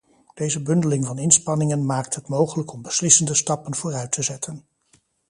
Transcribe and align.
Deze 0.33 0.61
bundeling 0.63 1.05
van 1.05 1.17
inspanningen 1.17 1.85
maakt 1.85 2.15
het 2.15 2.27
mogelijk 2.27 2.71
om 2.73 2.81
beslissende 2.81 3.33
stappen 3.35 3.75
vooruit 3.75 4.11
te 4.11 4.21
zetten. 4.21 4.63